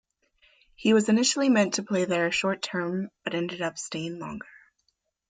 He 0.73 0.95
was 0.95 1.09
initially 1.09 1.47
meant 1.47 1.75
to 1.75 1.83
play 1.83 2.05
there 2.05 2.31
short 2.31 2.63
term 2.63 3.11
but 3.23 3.35
ended 3.35 3.61
up 3.61 3.77
staying 3.77 4.17
longer. 4.17 4.47